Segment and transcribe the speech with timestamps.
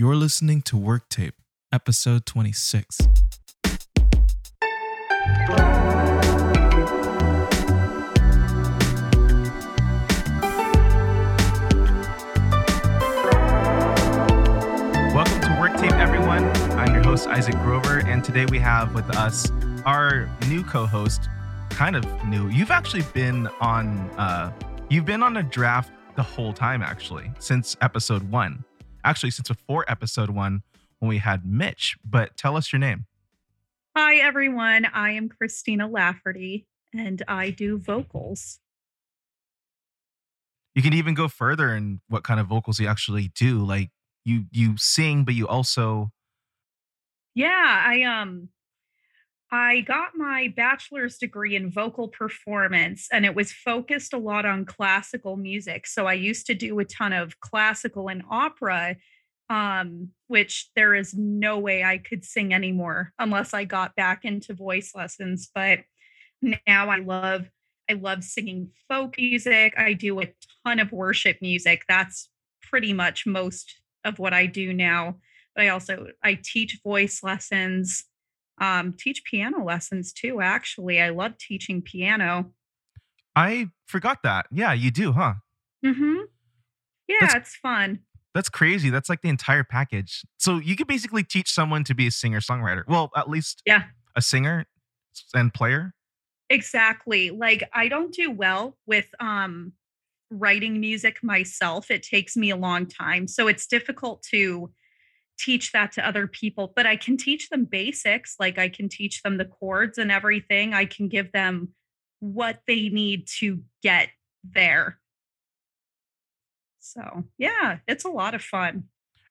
[0.00, 1.34] You're listening to Work Tape,
[1.70, 3.00] episode 26.
[15.12, 16.46] Welcome to Work Tape, everyone.
[16.78, 19.50] I'm your host, Isaac Grover, and today we have with us
[19.84, 21.28] our new co-host,
[21.68, 22.48] kind of new.
[22.48, 24.50] You've actually been on uh
[24.88, 28.64] you've been on a draft the whole time, actually, since episode one.
[29.04, 30.62] Actually, since before episode one
[30.98, 31.96] when we had Mitch.
[32.04, 33.06] But tell us your name.
[33.96, 34.86] Hi, everyone.
[34.86, 38.60] I am Christina Lafferty, and I do vocals.
[40.74, 43.64] You can even go further in what kind of vocals you actually do.
[43.64, 43.90] Like
[44.24, 46.10] you you sing, but you also
[47.34, 48.50] Yeah, I um
[49.52, 54.64] I got my bachelor's degree in vocal performance and it was focused a lot on
[54.64, 55.86] classical music.
[55.88, 58.96] So I used to do a ton of classical and opera
[59.48, 64.54] um which there is no way I could sing anymore unless I got back into
[64.54, 65.80] voice lessons, but
[66.66, 67.50] now I love
[67.90, 69.74] I love singing folk music.
[69.76, 70.32] I do a
[70.64, 71.82] ton of worship music.
[71.88, 72.28] That's
[72.62, 75.16] pretty much most of what I do now.
[75.56, 78.04] But I also I teach voice lessons,
[78.60, 80.40] um, teach piano lessons too.
[80.40, 82.52] Actually, I love teaching piano.
[83.34, 84.46] I forgot that.
[84.52, 85.34] Yeah, you do, huh?
[85.84, 86.16] Mm-hmm.
[87.08, 88.00] Yeah, That's- it's fun.
[88.32, 88.90] That's crazy.
[88.90, 90.22] That's like the entire package.
[90.38, 92.84] So you could basically teach someone to be a singer songwriter.
[92.86, 93.82] Well, at least Yeah.
[94.14, 94.66] a singer
[95.34, 95.94] and player.
[96.48, 97.30] Exactly.
[97.30, 99.72] Like I don't do well with um
[100.30, 101.90] writing music myself.
[101.90, 103.26] It takes me a long time.
[103.26, 104.70] So it's difficult to
[105.40, 109.22] teach that to other people, but I can teach them basics, like I can teach
[109.22, 110.74] them the chords and everything.
[110.74, 111.70] I can give them
[112.20, 114.08] what they need to get
[114.44, 114.98] there.
[116.78, 118.84] So, yeah, it's a lot of fun.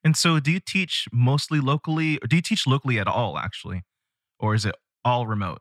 [0.04, 3.84] And so do you teach mostly locally or do you teach locally at all actually?
[4.40, 5.60] Or is it all remote?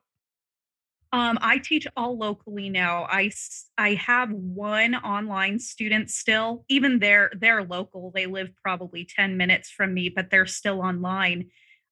[1.12, 3.05] Um, I teach all locally now.
[3.05, 6.65] I s- I have one online student still.
[6.69, 8.12] Even they're they're local.
[8.15, 11.47] They live probably 10 minutes from me, but they're still online.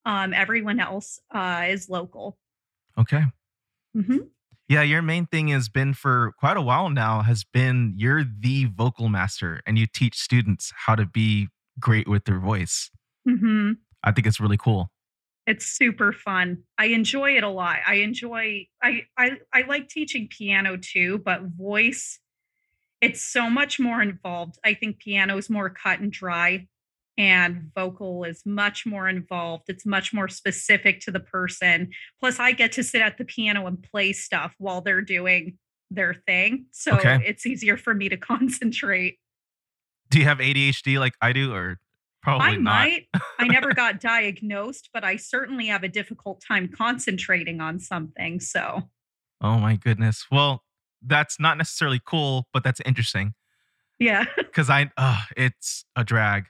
[0.05, 2.37] Um, everyone else uh, is local.
[2.97, 3.23] Okay.
[3.95, 4.17] Mm-hmm.
[4.69, 8.65] Yeah, your main thing has been for quite a while now has been you're the
[8.65, 11.47] vocal master and you teach students how to be
[11.79, 12.91] great with their voice.
[13.27, 13.71] Mm-hmm.
[14.03, 14.91] I think it's really cool.
[15.47, 16.63] It's super fun.
[16.77, 17.77] I enjoy it a lot.
[17.87, 18.67] I enjoy.
[18.83, 22.19] I I I like teaching piano too, but voice.
[23.01, 24.57] It's so much more involved.
[24.65, 26.67] I think piano is more cut and dry,
[27.17, 29.65] and vocal is much more involved.
[29.69, 31.91] It's much more specific to the person.
[32.19, 35.57] Plus, I get to sit at the piano and play stuff while they're doing
[35.91, 37.19] their thing, so Okay.
[37.25, 39.19] it's easier for me to concentrate.
[40.09, 41.79] Do you have ADHD like I do or
[42.27, 42.63] probably I not?
[42.63, 43.07] might.
[43.39, 48.39] I never got diagnosed, but I certainly have a difficult time concentrating on something.
[48.39, 48.83] So,
[49.41, 50.25] Oh my goodness.
[50.31, 50.63] Well,
[51.01, 53.33] that's not necessarily cool, but that's interesting
[53.99, 54.25] yeah.
[54.35, 56.45] because I, uh, it's a drag.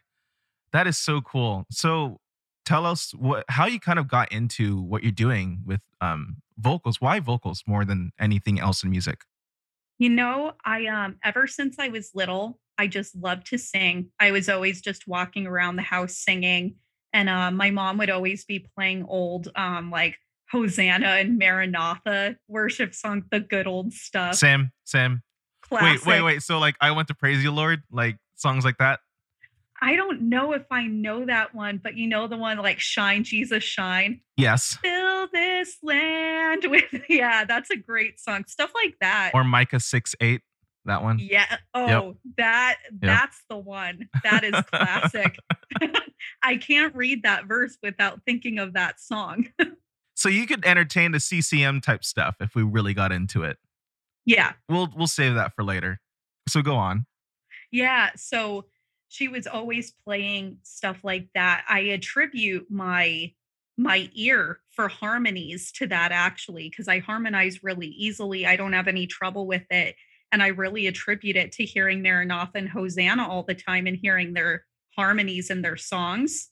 [0.74, 1.66] That is so cool.
[1.70, 2.20] So
[2.66, 7.02] tell us what, how you kind of got into what you're doing with um, vocals.
[7.02, 9.22] Why vocals more than anything else in music?
[10.00, 14.10] You know, I um ever since I was little, I just loved to sing.
[14.20, 16.76] I was always just walking around the house singing
[17.14, 20.18] and uh, my mom would always be playing old um like
[20.52, 24.36] Hosanna and Maranatha worship song, the good old stuff.
[24.36, 25.22] Sam, Sam.
[25.62, 26.06] Classic.
[26.06, 26.42] Wait, wait, wait.
[26.42, 29.00] So like I went to praise you, Lord, like songs like that.
[29.82, 33.24] I don't know if I know that one, but you know the one like Shine
[33.24, 34.22] Jesus Shine.
[34.36, 34.78] Yes.
[34.82, 40.16] fill this land with yeah that's a great song stuff like that Or Micah 6
[40.22, 40.42] 8,
[40.86, 41.18] that one.
[41.20, 45.38] yeah oh that that's the one that is classic
[46.44, 49.48] i can't read that verse without thinking of that song
[50.16, 53.58] So you could entertain the CCM type stuff if we really got into it.
[54.26, 56.00] yeah We'll we'll save that for later.
[56.50, 57.06] So go on.
[57.72, 58.66] yeah so
[59.10, 63.32] she was always playing stuff like that i attribute my
[63.78, 68.88] my ear for harmonies to that actually because i harmonize really easily i don't have
[68.88, 69.96] any trouble with it
[70.32, 74.34] and i really attribute it to hearing maranatha and hosanna all the time and hearing
[74.34, 74.64] their
[74.98, 76.50] harmonies in their songs.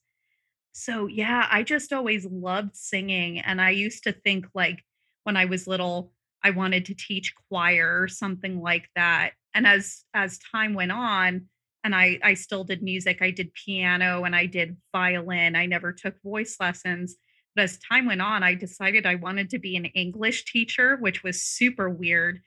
[0.72, 4.84] So yeah i just always loved singing and i used to think like
[5.24, 6.12] when i was little
[6.44, 11.46] i wanted to teach choir or something like that and as as time went on
[11.86, 13.22] and I I still did music.
[13.22, 15.56] I did piano and I did violin.
[15.56, 17.16] I never took voice lessons.
[17.56, 21.24] But as time went on, I decided I wanted to be an English teacher, which
[21.24, 22.42] was super weird.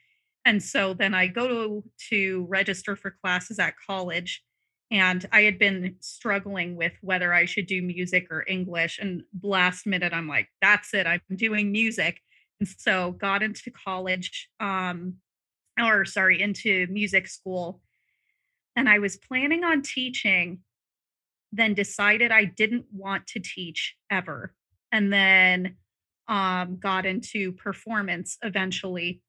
[0.45, 4.43] And so then I go to, to register for classes at college
[4.91, 8.99] and I had been struggling with whether I should do music or English.
[8.99, 12.21] And last minute, I'm like, that's it, I'm doing music.
[12.59, 15.15] And so got into college, um,
[15.79, 17.81] or sorry, into music school.
[18.79, 20.61] And I was planning on teaching,
[21.51, 24.55] then decided I didn't want to teach ever.
[24.93, 25.75] And then
[26.29, 29.21] um, got into performance eventually.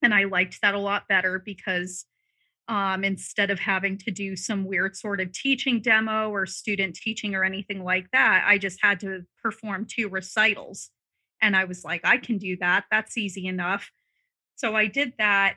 [0.00, 2.06] And I liked that a lot better because
[2.68, 7.34] um, instead of having to do some weird sort of teaching demo or student teaching
[7.34, 10.90] or anything like that, I just had to perform two recitals.
[11.42, 12.84] And I was like, I can do that.
[12.92, 13.90] That's easy enough.
[14.54, 15.56] So I did that,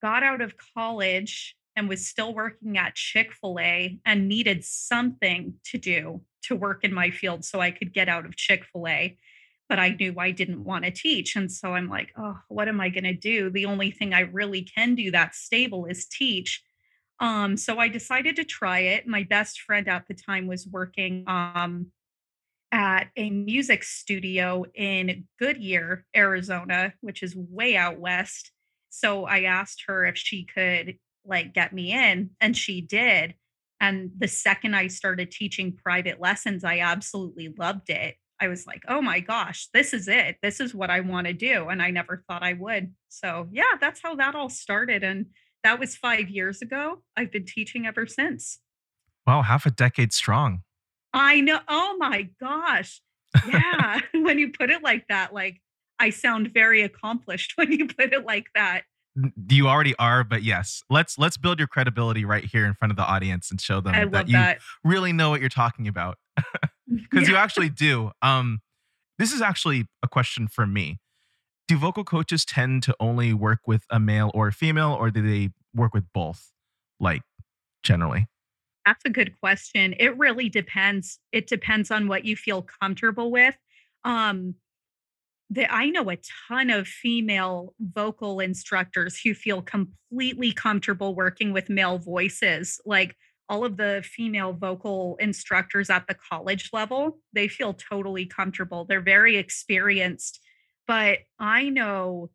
[0.00, 5.54] got out of college, and was still working at Chick fil A and needed something
[5.64, 8.86] to do to work in my field so I could get out of Chick fil
[8.86, 9.18] A
[9.70, 11.36] but I knew I didn't want to teach.
[11.36, 13.50] And so I'm like, oh, what am I going to do?
[13.50, 16.60] The only thing I really can do that's stable is teach.
[17.20, 19.06] Um, so I decided to try it.
[19.06, 21.92] My best friend at the time was working um,
[22.72, 28.50] at a music studio in Goodyear, Arizona, which is way out west.
[28.88, 33.34] So I asked her if she could like get me in, and she did.
[33.80, 38.16] And the second I started teaching private lessons, I absolutely loved it.
[38.40, 40.36] I was like, oh my gosh, this is it.
[40.42, 41.68] This is what I want to do.
[41.68, 42.94] And I never thought I would.
[43.08, 45.02] So, yeah, that's how that all started.
[45.04, 45.26] And
[45.62, 47.02] that was five years ago.
[47.16, 48.58] I've been teaching ever since.
[49.26, 50.62] Wow, half a decade strong.
[51.12, 51.60] I know.
[51.68, 53.02] Oh my gosh.
[53.46, 54.00] Yeah.
[54.14, 55.60] when you put it like that, like
[55.98, 58.82] I sound very accomplished when you put it like that.
[59.48, 62.96] You already are, but yes, let's let's build your credibility right here in front of
[62.96, 64.60] the audience and show them I that you that.
[64.84, 66.16] really know what you're talking about.
[66.88, 67.34] because yeah.
[67.34, 68.12] you actually do.
[68.22, 68.60] Um,
[69.18, 70.98] this is actually a question for me.
[71.68, 75.22] Do vocal coaches tend to only work with a male or a female, or do
[75.22, 76.50] they work with both,
[76.98, 77.22] like
[77.82, 78.28] generally?
[78.86, 79.94] That's a good question.
[79.98, 81.18] It really depends.
[81.32, 83.56] It depends on what you feel comfortable with.
[84.04, 84.54] Um,
[85.50, 86.18] the, I know a
[86.48, 92.80] ton of female vocal instructors who feel completely comfortable working with male voices.
[92.86, 93.16] Like
[93.48, 98.84] all of the female vocal instructors at the college level, they feel totally comfortable.
[98.84, 100.40] They're very experienced.
[100.86, 102.30] But I know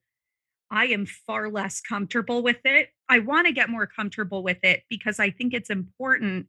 [0.69, 2.89] I am far less comfortable with it.
[3.07, 6.47] I want to get more comfortable with it because I think it's important.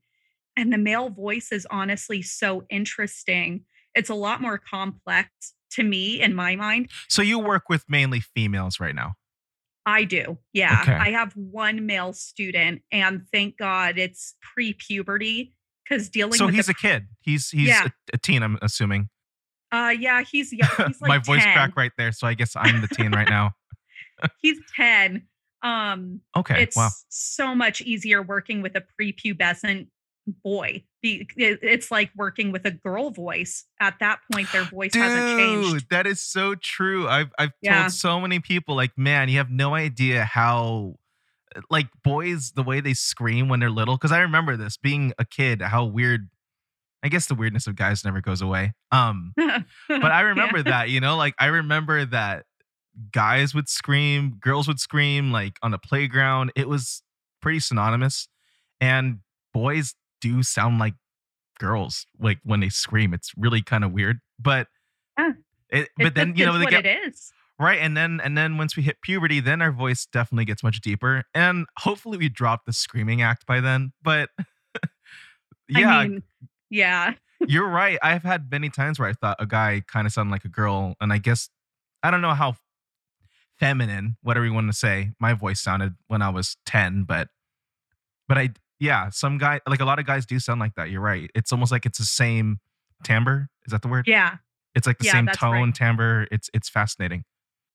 [0.56, 3.64] And the male voice is honestly so interesting.
[3.96, 5.30] It's a lot more complex
[5.72, 6.90] to me in my mind.
[7.08, 9.14] So you work with mainly females right now?
[9.84, 10.38] I do.
[10.52, 10.80] Yeah.
[10.82, 10.92] Okay.
[10.92, 15.54] I have one male student and thank God it's pre-puberty
[15.88, 17.06] because dealing so with he's a kid.
[17.20, 17.84] He's he's yeah.
[17.84, 19.08] a, a, teen, I'm assuming.
[19.70, 20.68] Uh yeah, he's young.
[20.88, 21.52] He's like My voice 10.
[21.52, 22.12] crack right there.
[22.12, 23.52] So I guess I'm the teen right now.
[24.42, 25.22] he's 10.
[25.62, 26.62] Um okay.
[26.62, 26.90] It's wow.
[27.08, 29.86] so much easier working with a prepubescent
[30.26, 30.84] boy.
[31.02, 33.64] It's like working with a girl voice.
[33.80, 35.90] At that point, their voice Dude, hasn't changed.
[35.90, 37.08] That is so true.
[37.08, 37.82] I've I've yeah.
[37.82, 40.96] told so many people, like, man, you have no idea how
[41.70, 43.96] like boys the way they scream when they're little.
[43.96, 46.28] Cause I remember this being a kid, how weird
[47.02, 48.74] I guess the weirdness of guys never goes away.
[48.90, 50.64] Um, but I remember yeah.
[50.64, 52.46] that, you know, like I remember that
[53.12, 56.52] guys would scream, girls would scream, like on the playground.
[56.56, 57.02] It was
[57.40, 58.28] pretty synonymous.
[58.80, 59.20] And
[59.54, 60.94] boys do sound like
[61.58, 64.68] girls like when they scream it's really kind of weird but
[65.18, 65.32] yeah.
[65.70, 68.76] it, but then you know they get it is right and then and then once
[68.76, 72.72] we hit puberty then our voice definitely gets much deeper and hopefully we drop the
[72.72, 74.28] screaming act by then but
[75.68, 76.22] yeah I mean,
[76.68, 77.14] yeah
[77.46, 80.44] you're right i've had many times where i thought a guy kind of sounded like
[80.44, 81.48] a girl and i guess
[82.02, 82.56] i don't know how
[83.58, 87.28] feminine whatever you want to say my voice sounded when i was 10 but
[88.28, 90.90] but i yeah, some guy like a lot of guys do sound like that.
[90.90, 91.30] You're right.
[91.34, 92.58] It's almost like it's the same
[93.04, 93.48] timbre.
[93.66, 94.06] Is that the word?
[94.06, 94.36] Yeah.
[94.74, 95.74] It's like the yeah, same tone, right.
[95.74, 96.26] timbre.
[96.30, 97.24] It's it's fascinating.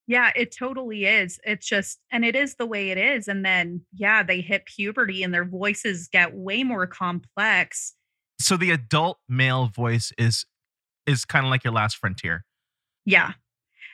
[0.08, 1.40] Yeah, it totally is.
[1.44, 3.28] It's just and it is the way it is.
[3.28, 7.96] And then yeah, they hit puberty and their voices get way more complex.
[8.40, 10.46] So the adult male voice is
[11.08, 12.46] is kind of like your last frontier.
[13.06, 13.34] Yeah.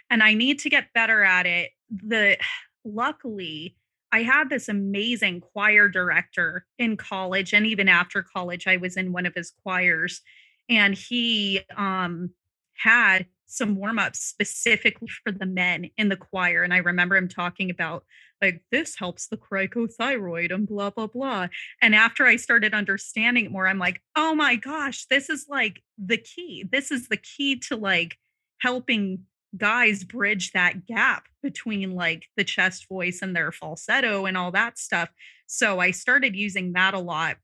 [0.10, 1.72] And I need to get better at it.
[1.90, 2.38] The
[2.86, 3.76] luckily
[4.12, 9.12] I had this amazing choir director in college and even after college I was in
[9.12, 10.22] one of his choirs
[10.70, 12.32] and he um
[12.76, 17.70] had some warm-ups specifically for the men in the choir and I remember him talking
[17.70, 18.06] about
[18.42, 21.48] like this helps the cricothyroid and blah blah blah
[21.82, 25.82] and after I started understanding it more I'm like oh my gosh this is like
[25.98, 26.66] the key.
[26.70, 28.18] This is the key to like
[28.60, 29.26] helping
[29.56, 34.78] guys bridge that gap between like the chest voice and their falsetto and all that
[34.78, 35.10] stuff.
[35.46, 37.38] So I started using that a lot.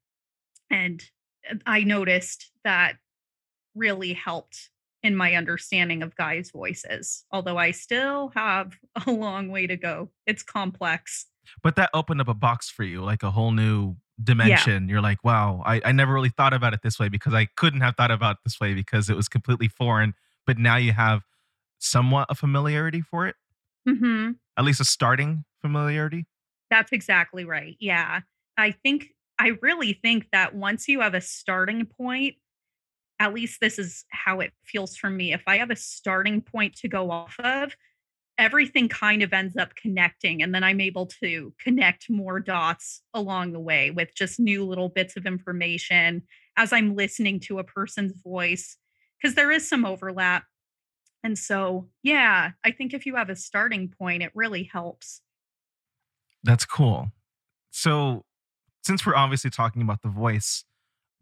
[0.70, 1.04] And
[1.50, 2.96] uh, I noticed that
[3.76, 4.70] really helped
[5.02, 8.74] in my understanding of guys' voices, although I still have
[9.08, 10.10] a long way to go.
[10.26, 11.28] It's complex.
[11.62, 14.88] But that opened up a box for you, like a whole new dimension.
[14.88, 14.94] Yeah.
[14.94, 17.82] You're like, wow, I, I never really thought about it this way because I couldn't
[17.82, 20.14] have thought about it this way because it was completely foreign.
[20.46, 21.24] But now you have
[21.84, 23.36] somewhat a familiarity for it.
[23.88, 24.32] Mm-hmm.
[24.58, 26.26] At least a starting familiarity.
[26.70, 27.76] That's exactly right.
[27.80, 28.22] Yeah.
[28.58, 29.10] I think,
[29.40, 32.36] I really think that once you have a starting point,
[33.20, 35.34] at least this is how it feels for me.
[35.34, 37.76] If I have a starting point to go off of,
[38.38, 40.42] everything kind of ends up connecting.
[40.42, 44.90] And then I'm able to connect more dots along the way with just new little
[44.90, 46.24] bits of information
[46.58, 48.78] as I'm listening to a person's voice,
[49.22, 50.46] because there is some overlap.
[51.24, 55.22] And so, yeah, I think if you have a starting point, it really helps.
[56.44, 57.12] That's cool.
[57.72, 58.26] So,
[58.84, 60.66] since we're obviously talking about the voice,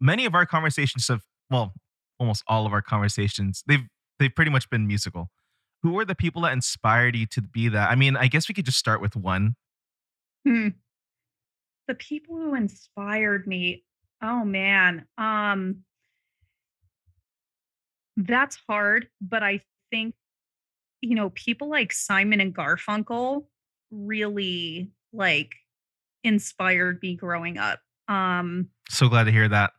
[0.00, 1.72] many of our conversations have, well,
[2.18, 3.86] almost all of our conversations, they've
[4.18, 5.30] they've pretty much been musical.
[5.82, 7.90] Who were the people that inspired you to be that?
[7.90, 9.56] I mean, I guess we could just start with one.
[10.46, 10.68] Hmm.
[11.88, 13.84] The people who inspired me.
[14.22, 15.06] Oh man.
[15.18, 15.84] Um
[18.16, 19.60] that's hard, but I
[19.92, 20.14] think
[21.02, 23.44] you know, people like Simon and Garfunkel
[23.90, 25.50] really like
[26.24, 27.80] inspired me growing up.
[28.08, 29.72] Um so glad to hear that.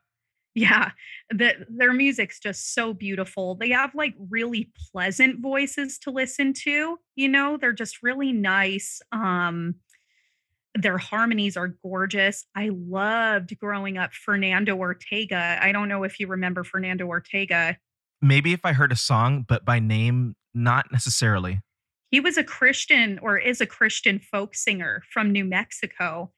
[0.56, 0.92] Yeah,
[1.32, 3.56] the, their music's just so beautiful.
[3.56, 9.02] They have like really pleasant voices to listen to, you know, they're just really nice.
[9.12, 9.76] Um
[10.76, 12.46] their harmonies are gorgeous.
[12.56, 15.60] I loved growing up Fernando Ortega.
[15.62, 17.78] I don't know if you remember Fernando Ortega.
[18.24, 21.60] Maybe if I heard a song, but by name, not necessarily.
[22.10, 26.32] He was a Christian or is a Christian folk singer from New Mexico.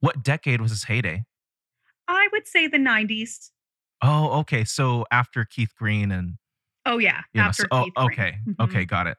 [0.00, 1.24] What decade was his heyday?
[2.08, 3.50] I would say the 90s.
[4.00, 4.64] Oh, okay.
[4.64, 6.38] So after Keith Green and
[6.86, 8.38] Oh yeah, after know, so, oh, okay.
[8.48, 8.62] Mm-hmm.
[8.62, 9.18] Okay, got it.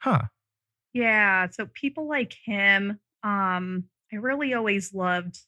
[0.00, 0.22] Huh.
[0.92, 5.38] Yeah, so people like him um I really always loved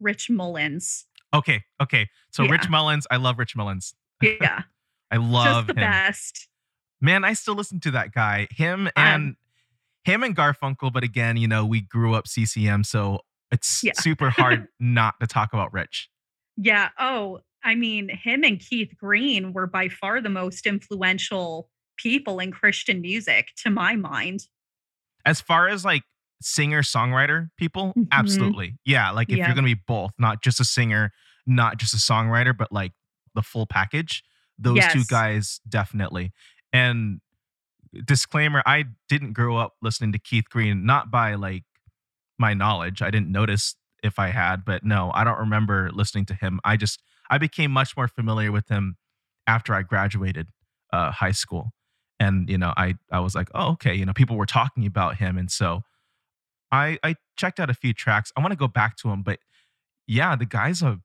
[0.00, 1.04] Rich Mullins.
[1.34, 2.08] Okay, okay.
[2.30, 2.52] So yeah.
[2.52, 3.94] Rich Mullins, I love Rich Mullins.
[4.22, 4.62] Yeah.
[5.10, 5.88] I love Just the him.
[5.88, 6.48] best.
[7.00, 8.48] Man, I still listen to that guy.
[8.50, 9.36] Him and um,
[10.04, 13.20] him and Garfunkel, but again, you know, we grew up CCM, so
[13.50, 13.92] it's yeah.
[13.96, 16.08] super hard not to talk about Rich.
[16.56, 16.88] Yeah.
[16.98, 22.52] Oh, I mean, him and Keith Green were by far the most influential people in
[22.52, 24.40] Christian music, to my mind.
[25.24, 26.02] As far as like
[26.40, 28.04] singer songwriter people, mm-hmm.
[28.12, 28.78] absolutely.
[28.84, 29.10] Yeah.
[29.10, 29.46] Like if yeah.
[29.46, 31.12] you're going to be both, not just a singer,
[31.46, 32.92] not just a songwriter, but like
[33.34, 34.22] the full package,
[34.58, 34.92] those yes.
[34.92, 36.32] two guys definitely.
[36.72, 37.20] And
[38.04, 41.64] disclaimer I didn't grow up listening to Keith Green, not by like
[42.38, 43.02] my knowledge.
[43.02, 46.60] I didn't notice if I had, but no, I don't remember listening to him.
[46.64, 48.96] I just I became much more familiar with him
[49.46, 50.48] after I graduated
[50.92, 51.72] uh, high school,
[52.20, 55.16] and you know I I was like, oh okay, you know people were talking about
[55.16, 55.82] him, and so
[56.70, 58.32] I I checked out a few tracks.
[58.36, 59.38] I want to go back to him, but
[60.06, 61.00] yeah, the guy's a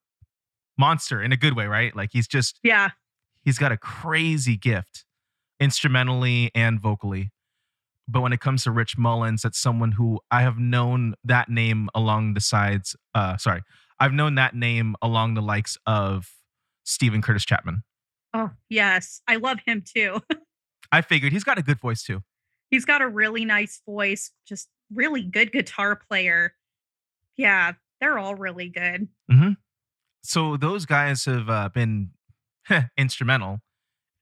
[0.77, 1.95] monster in a good way, right?
[1.95, 2.89] Like he's just yeah,
[3.43, 5.05] he's got a crazy gift
[5.59, 7.31] instrumentally and vocally.
[8.07, 11.87] But when it comes to Rich Mullins, that's someone who I have known that name
[11.93, 12.95] along the sides.
[13.13, 13.61] Uh, sorry,
[13.99, 16.29] I've known that name along the likes of
[16.83, 17.83] Steven Curtis Chapman.
[18.33, 19.21] Oh, yes.
[19.27, 20.21] I love him too.
[20.91, 22.21] I figured he's got a good voice too.
[22.69, 26.55] He's got a really nice voice, just really good guitar player.
[27.37, 29.07] Yeah, they're all really good.
[29.31, 29.51] Mm-hmm.
[30.23, 32.11] So those guys have uh, been
[32.97, 33.59] instrumental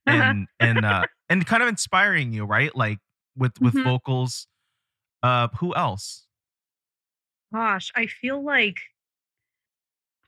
[0.06, 2.76] and and uh, and kind of inspiring you, right?
[2.76, 3.00] Like
[3.36, 3.88] with with mm-hmm.
[3.88, 4.48] vocals.
[5.22, 6.28] Uh, who else?
[7.54, 8.80] Gosh, I feel like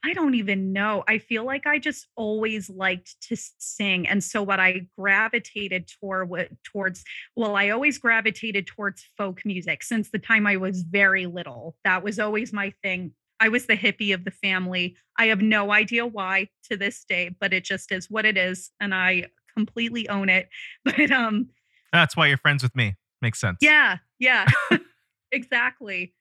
[0.03, 1.03] I don't even know.
[1.07, 4.07] I feel like I just always liked to sing.
[4.07, 6.29] And so what I gravitated toward
[6.63, 7.03] towards
[7.35, 11.75] well, I always gravitated towards folk music since the time I was very little.
[11.83, 13.13] That was always my thing.
[13.41, 14.95] I was the hippie of the family.
[15.17, 18.71] I have no idea why to this day, but it just is what it is
[18.79, 20.47] and I completely own it.
[20.85, 21.49] But um
[21.91, 22.95] that's why you're friends with me.
[23.21, 23.57] Makes sense.
[23.61, 24.47] Yeah, yeah,
[25.31, 26.13] exactly.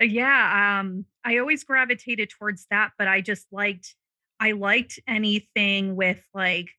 [0.00, 3.94] Uh, yeah, um, I always gravitated towards that, but I just liked,
[4.40, 6.70] I liked anything with like,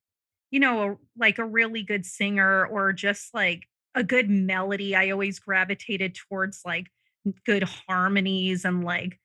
[0.50, 4.96] you know, a, like a really good singer or just like a good melody.
[4.96, 6.88] I always gravitated towards like
[7.46, 9.20] good harmonies and like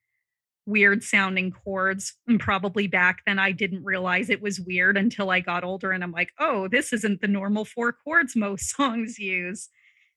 [0.67, 2.13] weird sounding chords.
[2.27, 6.03] And probably back then I didn't realize it was weird until I got older and
[6.03, 9.69] I'm like, oh, this isn't the normal four chords most songs use.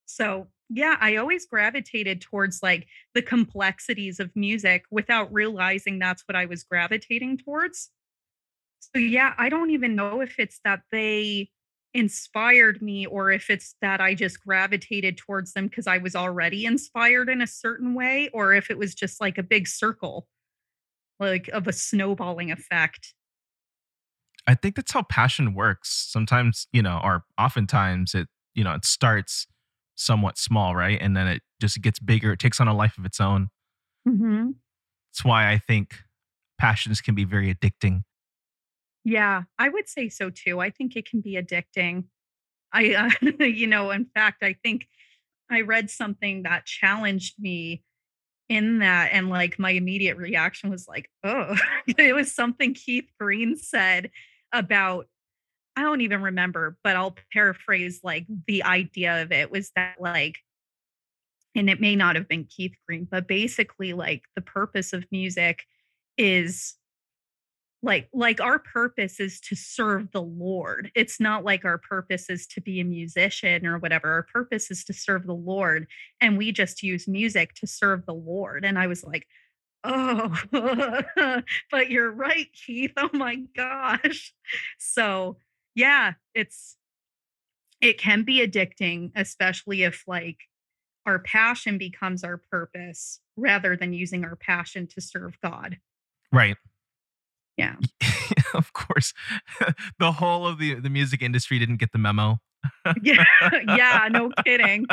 [0.04, 6.36] So, yeah, I always gravitated towards like the complexities of music without realizing that's what
[6.36, 7.90] I was gravitating towards.
[8.80, 11.50] So, yeah, I don't even know if it's that they
[11.94, 16.64] inspired me or if it's that I just gravitated towards them because I was already
[16.64, 20.28] inspired in a certain way or if it was just like a big circle,
[21.20, 23.14] like of a snowballing effect.
[24.46, 25.90] I think that's how passion works.
[26.10, 29.46] Sometimes, you know, or oftentimes it, you know, it starts
[29.96, 30.98] somewhat small, right?
[31.00, 32.32] And then it just gets bigger.
[32.32, 33.48] It takes on a life of its own.
[34.04, 34.50] hmm
[35.12, 35.96] That's why I think
[36.58, 38.02] passions can be very addicting.
[39.04, 40.60] Yeah, I would say so too.
[40.60, 42.04] I think it can be addicting.
[42.72, 43.10] I, uh,
[43.44, 44.88] you know, in fact, I think
[45.50, 47.82] I read something that challenged me
[48.50, 53.56] in that, and like my immediate reaction was like, oh, it was something Keith Green
[53.56, 54.10] said
[54.52, 55.06] about,
[55.76, 60.38] I don't even remember, but I'll paraphrase like the idea of it was that, like,
[61.54, 65.64] and it may not have been Keith Green, but basically, like, the purpose of music
[66.18, 66.74] is
[67.82, 70.90] like like our purpose is to serve the lord.
[70.94, 74.10] It's not like our purpose is to be a musician or whatever.
[74.10, 75.86] Our purpose is to serve the lord
[76.20, 78.64] and we just use music to serve the lord.
[78.64, 79.26] And i was like
[79.82, 80.36] oh
[81.70, 82.92] but you're right keith.
[82.96, 84.34] Oh my gosh.
[84.78, 85.38] So
[85.74, 86.76] yeah it's
[87.80, 90.36] it can be addicting especially if like
[91.06, 95.78] our passion becomes our purpose rather than using our passion to serve god.
[96.30, 96.56] Right.
[97.60, 97.76] Yeah
[98.54, 99.12] of course.
[99.98, 102.38] the whole of the the music industry didn't get the memo.
[103.02, 103.24] Yeah,
[103.80, 104.86] yeah, no kidding.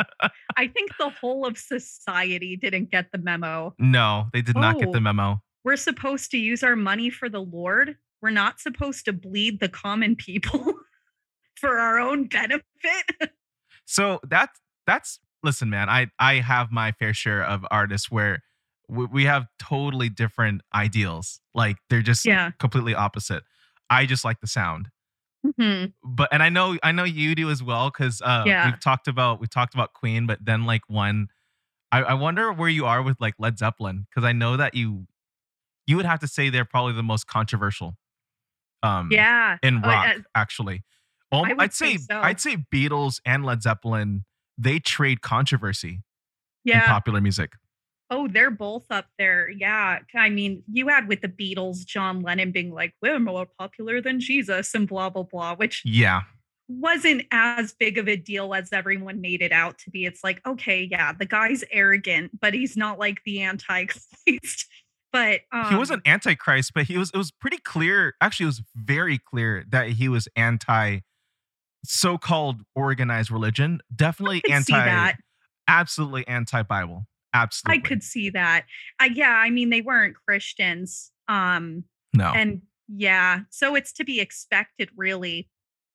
[0.56, 3.74] I think the whole of society didn't get the memo.
[3.78, 5.42] no, they did not get the Oh, memo.
[5.64, 7.96] we're supposed to use our money for the Lord.
[8.22, 10.74] We're not supposed to bleed the common people
[11.60, 13.32] for our own benefit.
[13.84, 15.88] So that's that's listen, man.
[15.88, 18.42] I I have my fair share of artists where
[18.88, 21.40] we, we have totally different ideals.
[21.54, 22.50] Like they're just Yeah.
[22.58, 23.44] completely opposite.
[23.90, 24.88] I just like the sound,
[25.46, 25.92] Mhm.
[26.04, 28.66] but and I know I know you do as well because uh, Yeah.
[28.66, 31.28] we've talked about we talked about Queen, but then like one,
[31.92, 35.06] I, I wonder where you are with like Led Zeppelin because I know that you
[35.86, 37.96] you would have to say they're probably the most controversial
[38.82, 39.56] um Yeah.
[39.62, 40.82] in rock uh, actually.
[41.32, 42.20] Um, I would I'd say say so.
[42.20, 44.24] I'd say Beatles and Led Zeppelin
[44.58, 45.88] they trade controversy
[46.64, 46.86] in yeah.
[46.86, 47.52] popular music.
[48.10, 49.50] Oh, they're both up there.
[49.50, 49.98] Yeah.
[50.14, 54.18] I mean, you had with the Beatles, John Lennon being like, we're more popular than
[54.20, 56.22] Jesus and blah, blah, blah, which Yeah.
[56.68, 60.06] wasn't as big of a deal as everyone made it out to be.
[60.06, 64.06] It's like, okay, yeah, the guy's arrogant, but he's not like the antichrist.
[65.10, 68.62] But um he wasn't antichrist, but he was it was pretty clear, actually it was
[68.76, 70.98] very clear that he was anti
[71.82, 73.80] so-called organized religion.
[73.94, 75.16] Definitely anti that.
[75.66, 77.06] absolutely anti-Bible.
[77.34, 77.78] Absolutely.
[77.78, 78.64] I could see that.
[78.98, 81.12] I yeah, I mean they weren't Christians.
[81.28, 82.32] Um no.
[82.34, 85.48] and yeah, so it's to be expected really.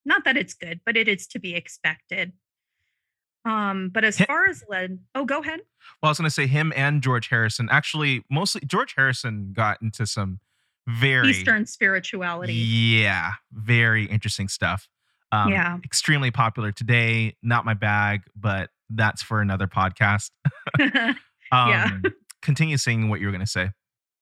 [0.05, 2.33] Not that it's good, but it is to be expected.
[3.45, 5.61] Um but as far as led Oh, go ahead.
[6.01, 7.67] Well, I was going to say him and George Harrison.
[7.69, 10.39] Actually, mostly George Harrison got into some
[10.87, 12.53] very Eastern spirituality.
[12.53, 14.87] Yeah, very interesting stuff.
[15.31, 15.77] Um, Yeah.
[15.83, 17.35] extremely popular today.
[17.41, 20.29] Not my bag, but that's for another podcast.
[21.51, 21.89] Um, Yeah.
[22.41, 23.69] continue saying what you were going to say.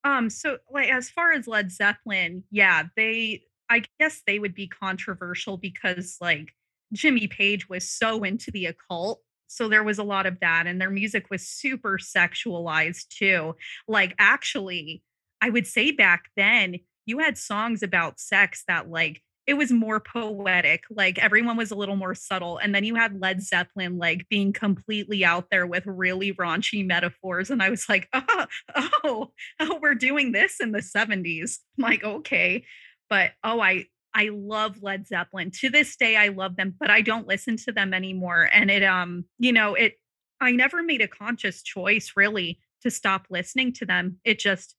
[0.04, 4.66] Um, so like as far as Led Zeppelin, yeah, they I guess they would be
[4.68, 6.52] controversial because like
[6.92, 9.20] Jimmy Page was so into the occult.
[9.46, 13.54] So there was a lot of that and their music was super sexualized too.
[13.88, 15.02] Like actually,
[15.40, 20.00] I would say back then you had songs about sex that like it was more
[20.00, 20.84] poetic.
[20.90, 22.56] Like everyone was a little more subtle.
[22.56, 27.50] And then you had Led Zeppelin like being completely out there with really raunchy metaphors.
[27.50, 31.58] And I was like, oh, oh, oh, we're doing this in the 70s.
[31.76, 32.64] I'm like, okay.
[33.10, 33.84] But oh, I
[34.14, 35.50] I love Led Zeppelin.
[35.60, 38.48] To this day, I love them, but I don't listen to them anymore.
[38.54, 39.98] And it um, you know, it
[40.40, 44.16] I never made a conscious choice really to stop listening to them.
[44.24, 44.76] It just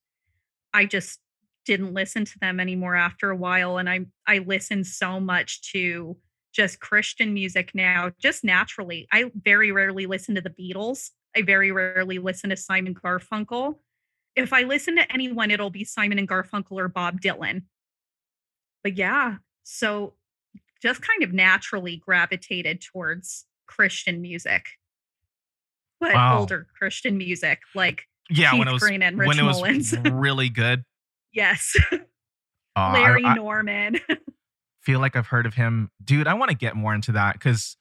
[0.72, 1.20] I just
[1.64, 3.78] didn't listen to them anymore after a while.
[3.78, 6.16] And I I listen so much to
[6.52, 9.08] just Christian music now, just naturally.
[9.12, 11.10] I very rarely listen to the Beatles.
[11.36, 13.74] I very rarely listen to Simon Garfunkel.
[14.36, 17.62] If I listen to anyone, it'll be Simon and Garfunkel or Bob Dylan.
[18.84, 20.14] But yeah, so
[20.82, 24.66] just kind of naturally gravitated towards Christian music,
[26.00, 26.40] but Wow.
[26.40, 29.56] older Christian music like Yeah, Keith when it was Green and Rich when it was
[29.56, 29.94] Mullins.
[30.12, 30.84] really good.
[31.34, 31.74] Yes,
[32.76, 34.00] Uh, Larry I, Norman.
[34.82, 36.26] feel like I've heard of him, dude.
[36.26, 37.76] I want to get more into that because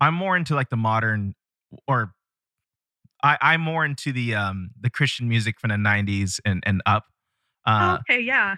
[0.00, 1.34] I'm more into like the modern
[1.86, 2.12] or
[3.22, 7.04] I, I'm more into the um the Christian music from the '90s and and up.
[7.66, 8.56] Uh, okay, yeah.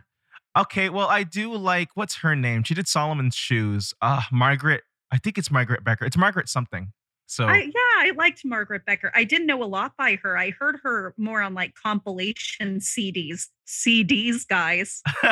[0.56, 2.62] okay, well, I do like what's her name?
[2.62, 3.92] She did Solomon's Shoes.
[4.00, 4.82] Uh, Margaret.
[5.10, 6.04] I think it's Margaret Becker.
[6.04, 6.92] It's Margaret something.
[7.32, 9.10] So I yeah, I liked Margaret Becker.
[9.14, 10.36] I didn't know a lot by her.
[10.36, 13.46] I heard her more on like compilation CDs.
[13.66, 15.00] CDs, guys.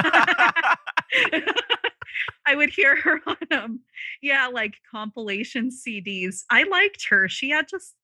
[2.47, 3.81] I would hear her on um
[4.23, 6.45] yeah, like compilation CDs.
[6.49, 7.29] I liked her.
[7.29, 7.95] She had just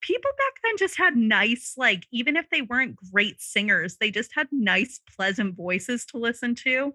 [0.00, 4.30] people back then just had nice like even if they weren't great singers, they just
[4.36, 6.94] had nice pleasant voices to listen to.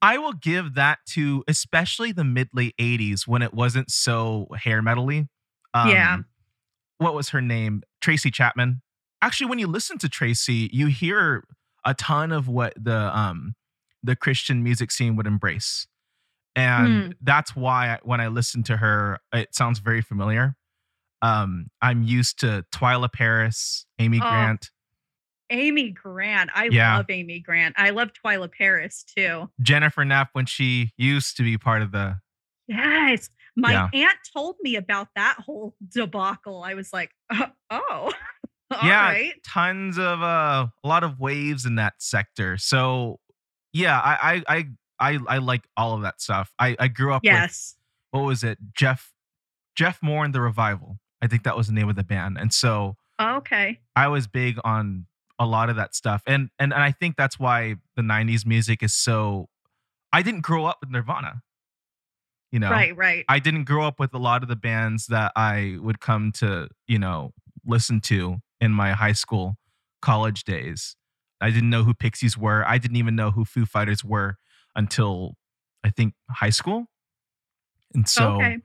[0.00, 4.82] I will give that to especially the mid late 80s when it wasn't so hair
[4.82, 5.28] metally.
[5.74, 6.18] Um, Yeah.
[6.98, 7.82] What was her name?
[8.00, 8.82] Tracy Chapman.
[9.22, 11.44] Actually, when you listen to Tracy, you hear
[11.84, 13.54] a ton of what the um
[14.02, 15.86] the Christian music scene would embrace.
[16.56, 20.56] And that's why I, when I listen to her, it sounds very familiar.
[21.22, 24.70] Um, I'm used to Twila Paris, Amy Oh, Grant,
[25.50, 26.50] Amy Grant.
[26.54, 26.96] I Yeah.
[26.96, 27.74] love Amy Grant.
[27.78, 29.50] I love Twila Paris too.
[29.60, 32.20] Jennifer Neff when she used to be part of the
[32.66, 33.30] Yes.
[33.56, 33.88] My Yeah.
[33.94, 36.62] aunt told me about that whole debacle.
[36.62, 38.12] I was like, uh, oh,
[38.70, 39.02] all Yeah.
[39.04, 39.32] right.
[39.44, 42.58] tons of uh a lot of waves in that sector.
[42.58, 43.18] So
[43.72, 44.68] yeah, I I I
[45.00, 46.52] I, I like all of that stuff.
[46.58, 47.76] I I grew up with Yes.
[48.10, 48.58] what was it?
[48.74, 49.12] Jeff
[49.76, 50.98] Jeff Moore and the Revival.
[51.22, 52.36] I think that was the name of the band.
[52.38, 53.80] And so Okay.
[53.96, 55.06] I was big on
[55.38, 56.22] a lot of that stuff.
[56.26, 59.48] And and, and I think that's why the 90s music is so
[60.12, 61.42] I didn't grow up with Nirvana.
[62.50, 62.70] You know.
[62.70, 63.24] Right, right.
[63.28, 66.68] I didn't grow up with a lot of the bands that I would come to,
[66.86, 67.32] you know,
[67.66, 69.56] listen to in my high school,
[70.00, 70.96] college days.
[71.40, 72.64] I didn't know who Pixies were.
[72.66, 74.36] I didn't even know who Foo Fighters were
[74.74, 75.34] until
[75.84, 76.86] I think high school.
[77.94, 78.58] And so, okay.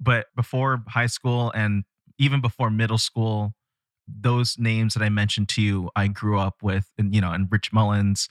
[0.00, 1.84] but before high school and
[2.18, 3.54] even before middle school,
[4.20, 7.48] those names that I mentioned to you, I grew up with, and you know, and
[7.50, 8.28] Rich Mullins.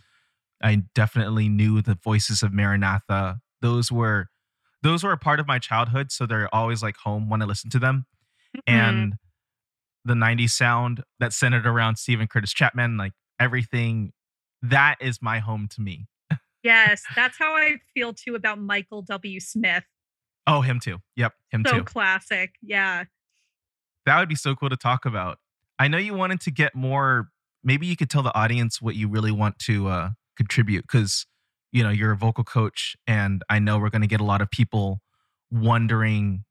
[0.61, 3.39] I definitely knew the voices of Maranatha.
[3.61, 4.27] Those were
[4.81, 7.69] those were a part of my childhood, so they're always like home when I listen
[7.71, 8.05] to them.
[8.55, 8.61] Mhm.
[8.67, 9.13] And
[10.05, 14.13] the 90s sound that's centered around Steven Curtis Chapman, like everything,
[14.61, 16.07] that is my home to me.
[16.63, 19.39] yes, that's how I feel too about Michael W.
[19.39, 19.83] Smith.
[20.47, 20.99] Oh, him too.
[21.17, 21.69] Yep, him too.
[21.69, 21.83] So too.
[21.83, 22.55] classic.
[22.61, 23.05] Yeah.
[24.05, 25.39] That would be so cool to talk about.
[25.79, 27.29] I know you wanted to get more.
[27.63, 31.25] Maybe you could tell the audience what you really want to uh, contribute because,
[31.71, 34.41] you know, you're a vocal coach, and I know we're going to get a lot
[34.41, 35.01] of people
[35.51, 36.43] wondering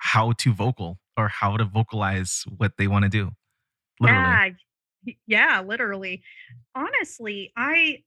[0.00, 3.30] how to vocal or how to vocalize what they want to do.
[4.00, 4.56] Literally.
[5.06, 5.12] Yeah.
[5.26, 6.22] Yeah, literally.
[6.74, 8.02] Honestly, I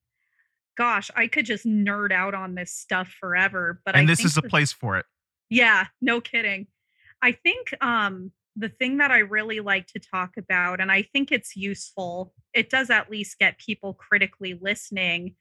[0.78, 4.28] gosh, I could just nerd out on this stuff forever, but I and this think
[4.28, 5.06] is a the- place for it.
[5.50, 6.68] Yeah, no kidding.
[7.22, 11.32] I think um the thing that I really like to talk about, and I think
[11.32, 15.36] it's useful, it does at least get people critically listening,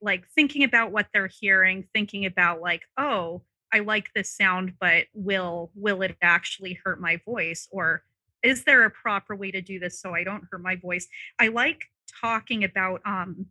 [0.00, 5.06] like thinking about what they're hearing, thinking about like, oh, I like this sound, but
[5.12, 7.68] will will it actually hurt my voice?
[7.70, 8.02] Or
[8.42, 11.06] is there a proper way to do this so I don't hurt my voice?
[11.38, 11.84] I like
[12.20, 13.46] talking about um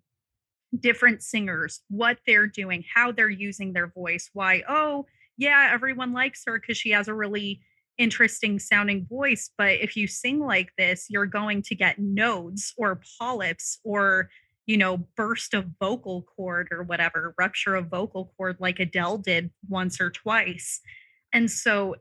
[0.79, 5.05] different singers, what they're doing, how they're using their voice, why, oh,
[5.37, 7.61] yeah, everyone likes her because she has a really
[7.97, 9.49] interesting sounding voice.
[9.57, 14.29] But if you sing like this, you're going to get nodes or polyps or,
[14.65, 19.51] you know, burst of vocal cord or whatever, rupture of vocal cord like Adele did
[19.69, 20.81] once or twice.
[21.31, 21.95] And so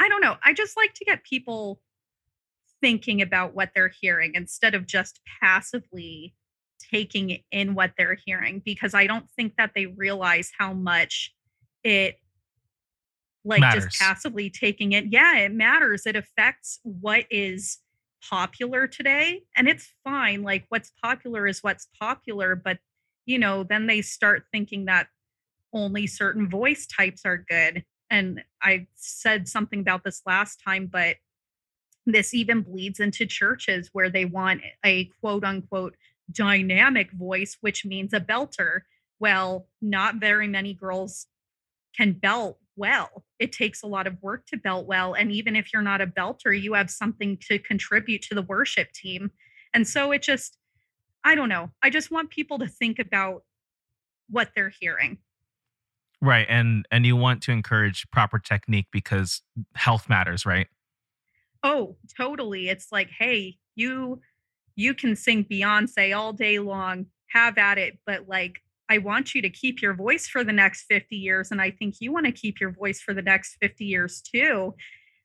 [0.00, 0.36] I don't know.
[0.42, 1.80] I just like to get people
[2.80, 6.34] thinking about what they're hearing instead of just passively
[6.90, 11.32] taking in what they're hearing because I don't think that they realize how much
[11.82, 12.18] it
[13.44, 13.84] like Matters.
[13.84, 15.06] just passively taking it.
[15.12, 16.06] Yeah, it matters.
[16.06, 17.78] It affects what is
[18.28, 19.42] popular today.
[19.54, 20.42] And it's fine.
[20.42, 22.54] Like what's popular is what's popular.
[22.56, 22.78] But,
[23.26, 25.08] you know, then they start thinking that
[25.72, 27.84] only certain voice types are good.
[28.10, 31.16] And I said something about this last time, but
[32.06, 35.96] this even bleeds into churches where they want a quote unquote
[36.30, 38.80] dynamic voice, which means a belter.
[39.20, 41.26] Well, not very many girls
[41.96, 43.24] can belt well.
[43.38, 45.14] It takes a lot of work to belt well.
[45.14, 48.92] And even if you're not a belter, you have something to contribute to the worship
[48.92, 49.30] team.
[49.72, 50.58] And so it just,
[51.24, 51.70] I don't know.
[51.82, 53.42] I just want people to think about
[54.28, 55.18] what they're hearing.
[56.20, 56.46] Right.
[56.48, 59.42] And and you want to encourage proper technique because
[59.74, 60.68] health matters, right?
[61.62, 62.68] Oh, totally.
[62.68, 64.20] It's like, hey, you
[64.76, 69.42] you can sing Beyonce all day long, have at it, but like I want you
[69.42, 72.32] to keep your voice for the next 50 years and I think you want to
[72.32, 74.74] keep your voice for the next 50 years too.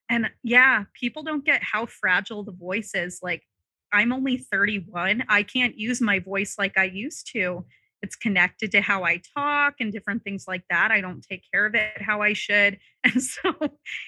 [0.10, 3.20] And yeah, people don't get how fragile the voice is.
[3.22, 3.44] Like,
[3.92, 5.24] I'm only 31.
[5.30, 7.66] I can't use my voice like I used to.
[8.02, 10.92] It's connected to how I talk and different things like that.
[10.92, 12.80] I don't take care of it how I should.
[13.04, 13.54] And so,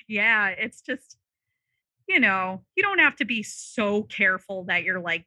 [0.07, 1.17] yeah, it's just,
[2.07, 5.25] you know, you don't have to be so careful that you're like,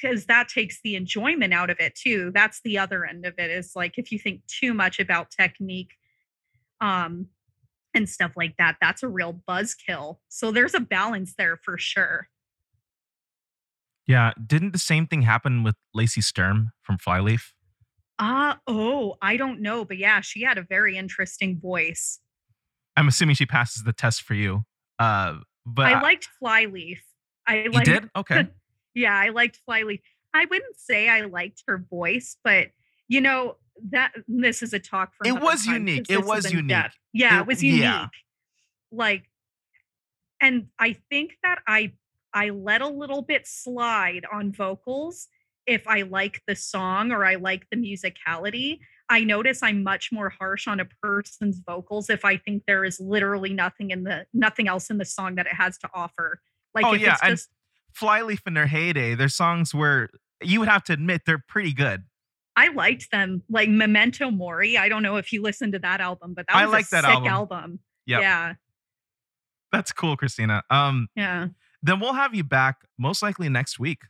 [0.00, 2.30] because that takes the enjoyment out of it too.
[2.34, 5.92] That's the other end of it is like if you think too much about technique,
[6.80, 7.26] um,
[7.94, 10.18] and stuff like that, that's a real buzzkill.
[10.28, 12.28] So there's a balance there for sure.
[14.06, 14.32] Yeah.
[14.44, 17.54] Didn't the same thing happen with Lacey Sturm from Flyleaf?
[18.18, 22.18] Ah, uh, oh, I don't know, but yeah, she had a very interesting voice.
[22.96, 24.64] I'm assuming she passes the test for you.
[24.98, 27.00] Uh, but I liked Flyleaf.
[27.46, 28.48] I liked, you did okay.
[28.98, 30.00] Yeah, I liked Flyleaf.
[30.34, 32.68] I wouldn't say I liked her voice, but
[33.08, 33.56] you know
[33.90, 35.26] that this is a talk for.
[35.26, 36.10] It was unique.
[36.10, 36.68] It was unique.
[36.68, 36.96] Depth.
[37.12, 37.82] Yeah, it, it was unique.
[37.82, 38.06] Yeah.
[38.90, 39.24] Like,
[40.40, 41.92] and I think that I
[42.34, 45.28] I let a little bit slide on vocals
[45.66, 48.78] if I like the song or I like the musicality.
[49.10, 53.00] I notice I'm much more harsh on a person's vocals if I think there is
[53.00, 56.40] literally nothing in the nothing else in the song that it has to offer.
[56.74, 57.48] Like oh, if yeah, it's just
[57.98, 60.10] Flyleaf in their heyday, their songs were
[60.42, 62.04] you would have to admit they're pretty good.
[62.54, 64.76] I liked them, like Memento Mori.
[64.76, 66.90] I don't know if you listened to that album, but that was I like a
[66.90, 67.28] that sick album.
[67.28, 67.78] album.
[68.06, 68.20] Yep.
[68.22, 68.54] Yeah.
[69.72, 70.62] That's cool, Christina.
[70.70, 71.48] Um yeah.
[71.82, 74.02] Then we'll have you back most likely next week.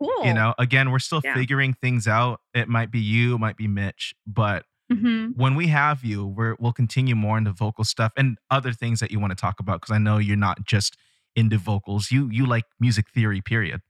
[0.00, 0.24] Cool.
[0.24, 1.34] You know, again, we're still yeah.
[1.34, 2.40] figuring things out.
[2.54, 5.32] It might be you, it might be Mitch, but mm-hmm.
[5.36, 9.10] when we have you, we're, we'll continue more into vocal stuff and other things that
[9.10, 10.96] you want to talk about because I know you're not just
[11.38, 12.10] into vocals.
[12.10, 13.80] You you like music theory, period.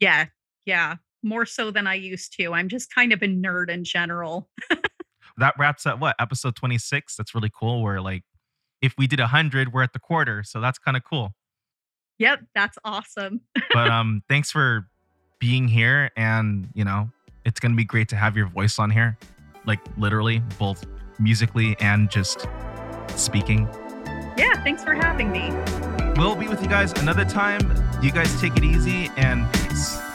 [0.00, 0.26] Yeah,
[0.64, 2.54] yeah, more so than I used to.
[2.54, 4.48] I'm just kind of a nerd in general.
[5.36, 7.16] that wraps up what episode 26.
[7.16, 7.82] That's really cool.
[7.82, 8.22] Where like
[8.80, 11.34] if we did a hundred, we're at the quarter, so that's kind of cool.
[12.18, 13.40] Yep, that's awesome.
[13.72, 14.86] but um, thanks for
[15.40, 17.10] being here and you know
[17.44, 19.18] it's going to be great to have your voice on here
[19.66, 20.86] like literally both
[21.18, 22.46] musically and just
[23.08, 23.68] speaking
[24.36, 25.52] yeah thanks for having me.
[26.16, 27.60] We'll be with you guys another time.
[28.00, 30.13] You guys take it easy and peace